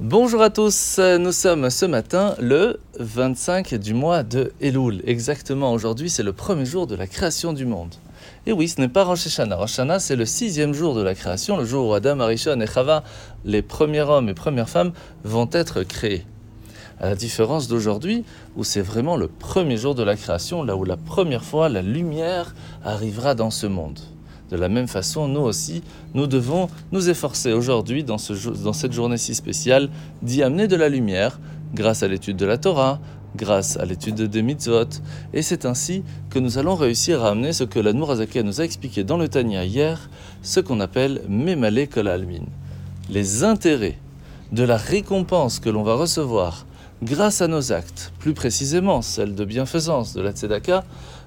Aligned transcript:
Bonjour 0.00 0.42
à 0.42 0.50
tous, 0.50 1.00
nous 1.18 1.32
sommes 1.32 1.70
ce 1.70 1.84
matin 1.84 2.36
le 2.40 2.78
25 3.00 3.74
du 3.74 3.94
mois 3.94 4.22
de 4.22 4.52
Elul. 4.60 5.02
Exactement, 5.04 5.72
aujourd'hui 5.72 6.08
c'est 6.08 6.22
le 6.22 6.32
premier 6.32 6.64
jour 6.64 6.86
de 6.86 6.94
la 6.94 7.08
création 7.08 7.52
du 7.52 7.66
monde. 7.66 7.96
Et 8.46 8.52
oui, 8.52 8.68
ce 8.68 8.80
n'est 8.80 8.86
pas 8.86 9.02
Rosh 9.02 9.26
Hashanah. 9.26 9.56
Rosh 9.56 9.72
Hashanah, 9.72 9.98
c'est 9.98 10.14
le 10.14 10.24
sixième 10.24 10.72
jour 10.72 10.94
de 10.94 11.02
la 11.02 11.16
création, 11.16 11.56
le 11.56 11.64
jour 11.64 11.88
où 11.88 11.94
Adam, 11.94 12.20
Arishon 12.20 12.60
et 12.60 12.66
Chava, 12.68 13.02
les 13.44 13.60
premiers 13.60 14.02
hommes 14.02 14.28
et 14.28 14.34
premières 14.34 14.68
femmes, 14.68 14.92
vont 15.24 15.50
être 15.50 15.82
créés. 15.82 16.24
À 17.00 17.08
la 17.08 17.16
différence 17.16 17.66
d'aujourd'hui, 17.66 18.24
où 18.54 18.62
c'est 18.62 18.82
vraiment 18.82 19.16
le 19.16 19.26
premier 19.26 19.78
jour 19.78 19.96
de 19.96 20.04
la 20.04 20.14
création, 20.14 20.62
là 20.62 20.76
où 20.76 20.84
la 20.84 20.96
première 20.96 21.42
fois 21.42 21.68
la 21.68 21.82
lumière 21.82 22.54
arrivera 22.84 23.34
dans 23.34 23.50
ce 23.50 23.66
monde. 23.66 23.98
De 24.50 24.56
la 24.56 24.68
même 24.68 24.88
façon, 24.88 25.28
nous 25.28 25.40
aussi, 25.40 25.82
nous 26.14 26.26
devons 26.26 26.68
nous 26.90 27.10
efforcer 27.10 27.52
aujourd'hui, 27.52 28.04
dans, 28.04 28.18
cette 28.18 28.92
journée 28.92 29.18
si 29.18 29.34
spéciale, 29.34 29.90
d'y 30.22 30.42
amener 30.42 30.68
de 30.68 30.76
la 30.76 30.88
lumière 30.88 31.38
grâce 31.74 32.02
à 32.02 32.08
l'étude 32.08 32.36
de 32.36 32.46
la 32.46 32.56
Torah, 32.56 32.98
grâce 33.36 33.76
à 33.76 33.84
l'étude 33.84 34.22
des 34.22 34.42
mitzvot. 34.42 34.88
Et 35.34 35.42
c'est 35.42 35.66
ainsi 35.66 36.02
que 36.30 36.38
nous 36.38 36.56
allons 36.56 36.76
réussir 36.76 37.24
à 37.24 37.30
amener 37.30 37.52
ce 37.52 37.64
que 37.64 37.78
la 37.78 37.92
Nourazakia 37.92 38.42
nous 38.42 38.60
a 38.60 38.64
expliqué 38.64 39.04
dans 39.04 39.18
le 39.18 39.28
Tania 39.28 39.64
hier, 39.64 40.08
ce 40.42 40.60
qu'on 40.60 40.80
appelle 40.80 41.22
Memale 41.28 41.86
Kol 41.88 42.08
Almin. 42.08 42.46
Les 43.10 43.44
intérêts 43.44 43.98
de 44.52 44.62
la 44.62 44.78
récompense 44.78 45.60
que 45.60 45.68
l'on 45.68 45.82
va 45.82 45.94
recevoir 45.94 46.64
grâce 47.02 47.42
à 47.42 47.48
nos 47.48 47.72
actes, 47.72 48.12
plus 48.18 48.34
précisément 48.34 49.02
celle 49.02 49.34
de 49.34 49.44
bienfaisance 49.44 50.14
de 50.14 50.22
la 50.22 50.32
Tzedaka, 50.32 50.84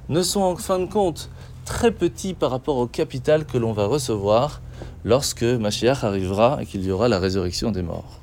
ne 0.10 0.22
sont 0.24 0.42
en 0.42 0.56
fin 0.56 0.80
de 0.80 0.86
compte 0.86 1.30
très 1.72 1.92
petit 1.92 2.34
par 2.34 2.52
rapport 2.52 2.76
au 2.76 2.86
capital 2.86 3.46
que 3.46 3.58
l'on 3.58 3.72
va 3.72 3.86
recevoir 3.86 4.62
lorsque 5.06 5.44
Mashiach 5.44 6.04
arrivera 6.04 6.60
et 6.62 6.66
qu'il 6.66 6.84
y 6.84 6.92
aura 6.92 7.08
la 7.08 7.18
résurrection 7.18 7.72
des 7.72 7.82
morts. 7.82 8.20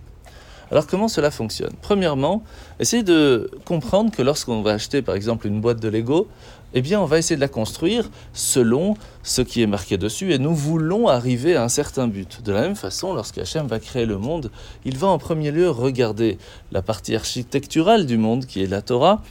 Alors 0.71 0.87
comment 0.87 1.09
cela 1.09 1.31
fonctionne? 1.31 1.73
Premièrement, 1.81 2.43
essayez 2.79 3.03
de 3.03 3.51
comprendre 3.65 4.11
que 4.11 4.21
lorsqu'on 4.21 4.61
va 4.61 4.73
acheter 4.73 5.01
par 5.01 5.15
exemple 5.15 5.47
une 5.47 5.63
boîte 5.63 5.81
de 5.81 5.89
Lego, 5.89 6.29
eh 6.75 6.83
bien 6.83 7.01
on 7.01 7.07
va 7.07 7.17
essayer 7.17 7.37
de 7.37 7.41
la 7.41 7.49
construire 7.49 8.11
selon 8.35 8.99
ce 9.23 9.41
qui 9.41 9.63
est 9.63 9.67
marqué 9.67 9.97
dessus 9.97 10.35
et 10.35 10.39
nous 10.39 10.55
voulons 10.55 11.09
arriver 11.09 11.57
à 11.57 11.65
un 11.65 11.71
certain 11.71 12.07
but. 12.07 12.43
De 12.43 12.53
la 12.53 12.61
même 12.61 12.77
façon, 12.77 13.15
lorsque 13.15 13.39
Hachem 13.39 13.67
va 13.67 13.81
créer 13.81 14.05
le 14.05 14.19
monde, 14.19 14.51
il 14.85 14.99
va 14.99 15.09
en 15.09 15.17
premier 15.17 15.53
lieu 15.53 15.71
regarder 15.71 16.37
la 16.71 16.83
partie 16.83 17.17
architecturale 17.17 18.05
du 18.05 18.19
monde 18.19 18.45
qui 18.45 18.63
est 18.63 18.67
la 18.67 18.83
Torah 18.83 19.23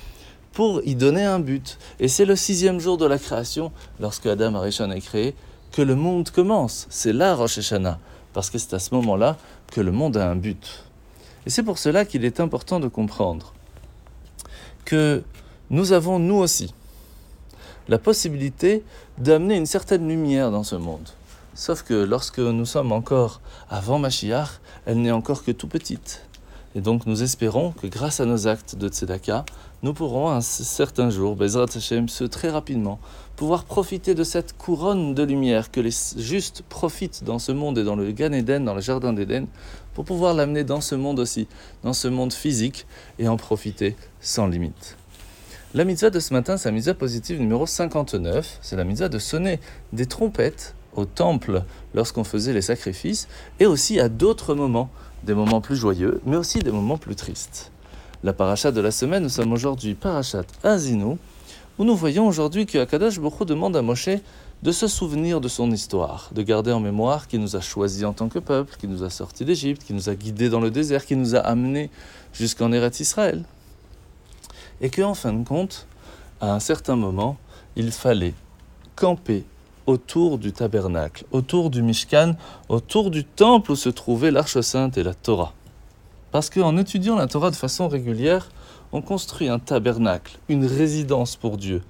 pour 0.58 0.82
y 0.86 0.96
donner 0.96 1.24
un 1.24 1.38
but. 1.38 1.78
Et 2.00 2.08
c'est 2.08 2.26
le 2.26 2.36
sixième 2.36 2.80
jour 2.80 2.98
de 2.98 3.06
la 3.06 3.20
création, 3.20 3.72
lorsque 4.00 4.26
Adam 4.26 4.56
Arishon 4.56 4.90
est 4.90 5.02
créé, 5.02 5.36
que 5.72 5.84
le 5.84 5.94
monde 5.94 6.32
commence. 6.32 6.88
C'est 6.90 7.14
là 7.14 7.36
Rosh 7.36 7.60
Hashanah, 7.60 8.00
parce 8.34 8.50
que 8.50 8.58
c'est 8.58 8.74
à 8.74 8.80
ce 8.80 8.96
moment-là 8.96 9.38
que 9.72 9.82
le 9.82 9.92
monde 9.92 10.18
a 10.18 10.28
un 10.28 10.36
but. 10.36 10.84
Et 11.46 11.52
c'est 11.52 11.62
pour 11.62 11.78
cela 11.78 12.06
qu'il 12.06 12.26
est 12.26 12.40
important 12.40 12.80
de 12.80 12.88
comprendre 12.88 13.54
que 14.84 15.22
nous 15.70 15.92
avons, 15.92 16.18
nous 16.18 16.38
aussi, 16.38 16.74
la 17.88 18.00
possibilité 18.00 18.84
d'amener 19.20 19.58
une 19.58 19.68
certaine 19.68 20.08
lumière 20.08 20.50
dans 20.50 20.64
ce 20.64 20.76
monde. 20.76 21.08
Sauf 21.54 21.84
que 21.84 21.94
lorsque 21.94 22.40
nous 22.40 22.66
sommes 22.66 22.94
encore 22.94 23.42
avant 23.70 24.00
Mashiach, 24.00 24.60
elle 24.88 25.04
n'est 25.04 25.12
encore 25.12 25.44
que 25.44 25.52
tout 25.52 25.68
petite. 25.68 26.24
Et 26.76 26.82
donc 26.82 27.06
nous 27.06 27.24
espérons 27.24 27.72
que 27.72 27.88
grâce 27.88 28.20
à 28.20 28.26
nos 28.26 28.48
actes 28.48 28.76
de 28.76 28.90
Tzedaka, 28.90 29.46
nous 29.84 29.94
pourrons 29.94 30.30
un 30.30 30.42
certain 30.42 31.10
jour, 31.10 31.36
Bezrat 31.36 31.68
Hashem, 31.76 32.10
ce 32.10 32.24
très 32.24 32.50
rapidement, 32.50 33.00
pouvoir 33.36 33.64
profiter 33.64 34.16
de 34.16 34.24
cette 34.24 34.58
couronne 34.58 35.14
de 35.14 35.24
lumière 35.24 35.72
que 35.72 35.80
les 35.80 35.96
justes 36.18 36.64
profitent 36.68 37.24
dans 37.24 37.40
ce 37.40 37.52
monde 37.52 37.78
et 37.78 37.84
dans 37.84 37.96
le 37.96 38.12
Gan 38.12 38.32
Eden, 38.32 38.66
dans 38.66 38.74
le 38.74 38.82
Jardin 38.82 39.14
d'Éden, 39.14 39.46
pour 39.94 40.06
pouvoir 40.06 40.34
l'amener 40.34 40.64
dans 40.64 40.82
ce 40.82 40.96
monde 40.96 41.20
aussi, 41.20 41.48
dans 41.84 41.94
ce 41.94 42.08
monde 42.08 42.34
physique, 42.34 42.86
et 43.20 43.28
en 43.28 43.38
profiter 43.38 43.96
sans 44.20 44.48
limite. 44.48 44.98
La 45.74 45.86
mitzvah 45.86 46.10
de 46.10 46.20
ce 46.20 46.34
matin, 46.34 46.58
c'est 46.58 46.70
la 46.70 46.74
mitzvah 46.74 46.94
positive 46.96 47.40
numéro 47.40 47.66
59, 47.66 48.60
c'est 48.62 48.76
la 48.76 48.84
mitzvah 48.84 49.10
de 49.10 49.20
sonner 49.20 49.60
des 49.94 50.06
trompettes 50.06 50.76
au 50.96 51.06
temple 51.06 51.64
lorsqu'on 51.94 52.24
faisait 52.24 52.54
les 52.54 52.62
sacrifices, 52.62 53.28
et 53.60 53.68
aussi 53.68 54.00
à 54.00 54.10
d'autres 54.10 54.56
moments 54.56 54.90
des 55.28 55.34
moments 55.34 55.62
plus 55.62 55.76
joyeux, 55.76 56.22
mais 56.26 56.38
aussi 56.38 56.60
des 56.60 56.72
moments 56.72 56.98
plus 56.98 57.16
tristes. 57.16 57.72
La 58.24 58.32
paracha 58.32 58.72
de 58.72 58.80
la 58.80 58.92
semaine, 58.92 59.24
nous 59.24 59.30
sommes 59.30 59.52
aujourd'hui 59.52 59.94
parachat 59.94 60.46
Azinu, 60.64 61.18
où 61.78 61.84
nous 61.84 61.96
voyons 61.96 62.26
aujourd'hui 62.26 62.66
que 62.66 62.78
Akadash 62.78 63.20
Boko 63.20 63.44
demande 63.44 63.76
à 63.76 63.82
Moshe 63.82 64.10
de 64.64 64.72
se 64.72 64.88
souvenir 64.88 65.42
de 65.42 65.50
son 65.50 65.70
histoire, 65.70 66.30
de 66.34 66.42
garder 66.42 66.72
en 66.72 66.80
mémoire 66.80 67.28
qu'il 67.28 67.42
nous 67.42 67.58
a 67.58 67.60
choisis 67.60 68.06
en 68.06 68.14
tant 68.14 68.30
que 68.30 68.40
peuple, 68.40 68.78
qui 68.80 68.88
nous 68.88 69.04
a 69.04 69.10
sortis 69.10 69.44
d'Égypte, 69.44 69.84
qui 69.84 69.94
nous 69.94 70.10
a 70.10 70.16
guidés 70.16 70.50
dans 70.50 70.62
le 70.62 70.72
désert, 70.72 71.06
qui 71.06 71.18
nous 71.18 71.36
a 71.36 71.40
amenés 71.40 71.92
jusqu'en 72.34 72.72
Eretz 72.72 73.02
Israël. 73.02 73.44
Et 74.80 74.90
qu'en 74.90 75.14
fin 75.14 75.34
de 75.34 75.46
compte, 75.46 75.88
à 76.40 76.54
un 76.54 76.60
certain 76.62 76.96
moment, 76.96 77.38
il 77.76 77.92
fallait 77.92 78.34
camper 78.96 79.44
autour 79.88 80.38
du 80.38 80.52
tabernacle, 80.52 81.26
autour 81.32 81.70
du 81.70 81.82
Mishkan, 81.82 82.34
autour 82.70 83.10
du 83.10 83.24
temple 83.24 83.72
où 83.72 83.76
se 83.76 83.90
trouvait 83.90 84.32
l'Arche 84.32 84.60
sainte 84.60 84.98
et 84.98 85.04
la 85.04 85.14
Torah. 85.14 85.54
Parce 86.32 86.50
qu'en 86.50 86.78
étudiant 86.78 87.16
la 87.16 87.28
Torah 87.28 87.50
de 87.50 87.56
façon 87.56 87.88
régulière, 87.88 88.50
on 88.92 89.02
construit 89.02 89.48
un 89.48 89.60
tabernacle, 89.60 90.38
une 90.50 90.66
résidence 90.66 91.38
pour 91.38 91.58
Dieu, 91.58 91.82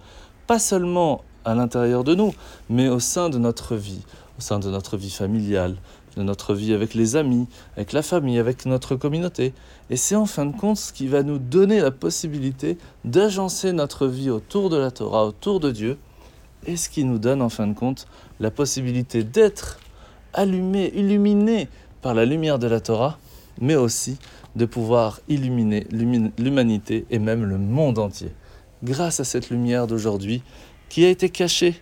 pas 0.45 0.59
seulement 0.59 1.23
à 1.43 1.55
l'intérieur 1.55 2.03
de 2.03 2.15
nous, 2.15 2.33
mais 2.69 2.87
au 2.87 2.99
sein 2.99 3.29
de 3.29 3.37
notre 3.37 3.75
vie, 3.75 4.03
au 4.37 4.41
sein 4.41 4.59
de 4.59 4.69
notre 4.69 4.95
vie 4.95 5.09
familiale, 5.09 5.75
de 6.15 6.23
notre 6.23 6.53
vie 6.53 6.73
avec 6.73 6.93
les 6.93 7.15
amis, 7.15 7.47
avec 7.75 7.93
la 7.93 8.01
famille, 8.01 8.39
avec 8.39 8.65
notre 8.65 8.95
communauté. 8.95 9.53
Et 9.89 9.95
c'est 9.95 10.15
en 10.15 10.25
fin 10.25 10.45
de 10.45 10.55
compte 10.55 10.77
ce 10.77 10.93
qui 10.93 11.07
va 11.07 11.23
nous 11.23 11.37
donner 11.37 11.79
la 11.79 11.91
possibilité 11.91 12.77
d'agencer 13.05 13.71
notre 13.71 14.07
vie 14.07 14.29
autour 14.29 14.69
de 14.69 14.77
la 14.77 14.91
Torah, 14.91 15.25
autour 15.25 15.59
de 15.59 15.71
Dieu, 15.71 15.97
et 16.65 16.77
ce 16.77 16.89
qui 16.89 17.03
nous 17.03 17.19
donne 17.19 17.41
en 17.41 17.49
fin 17.49 17.67
de 17.67 17.73
compte 17.73 18.07
la 18.39 18.51
possibilité 18.51 19.23
d'être 19.23 19.79
allumé, 20.33 20.91
illuminé 20.95 21.67
par 22.01 22.13
la 22.13 22.25
lumière 22.25 22.59
de 22.59 22.67
la 22.67 22.79
Torah, 22.79 23.17
mais 23.59 23.75
aussi 23.75 24.17
de 24.55 24.65
pouvoir 24.65 25.19
illuminer 25.27 25.87
l'humanité 25.91 27.05
et 27.09 27.19
même 27.19 27.43
le 27.43 27.57
monde 27.57 27.99
entier? 27.99 28.31
Grâce 28.83 29.19
à 29.19 29.23
cette 29.23 29.49
lumière 29.49 29.87
d'aujourd'hui 29.87 30.43
qui 30.89 31.05
a 31.05 31.09
été 31.09 31.29
cachée 31.29 31.81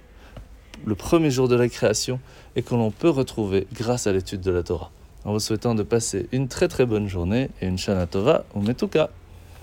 le 0.86 0.96
premier 0.96 1.32
jour 1.32 1.48
de 1.48 1.56
la 1.56 1.68
création 1.70 2.20
et 2.56 2.62
que 2.62 2.74
l'on 2.76 2.92
peut 2.92 3.10
retrouver 3.10 3.68
grâce 3.74 4.08
à 4.08 4.14
l'étude 4.14 4.42
de 4.42 4.52
la 4.52 4.64
Torah. 4.64 4.92
En 5.24 5.34
vous 5.34 5.40
souhaitant 5.40 5.76
de 5.76 5.84
passer 5.84 6.28
une 6.32 6.48
très 6.48 6.68
très 6.68 6.86
bonne 6.86 7.08
journée 7.08 7.50
et 7.62 7.68
une 7.68 7.78
Shana 7.78 8.06
Tova 8.06 8.46
ou 8.54 8.62
Metuka. 8.62 9.10